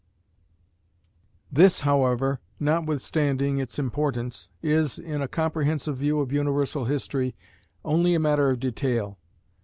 This, 1.51 1.81
however, 1.81 2.39
notwithstanding 2.59 3.59
its 3.59 3.77
importance, 3.77 4.49
is, 4.63 4.97
in 4.97 5.21
a 5.21 5.27
comprehensive 5.27 5.97
view 5.97 6.21
of 6.21 6.31
universal 6.31 6.85
history, 6.85 7.35
only 7.85 8.15
a 8.15 8.19
matter 8.19 8.49
of 8.49 8.59
detail. 8.59 9.19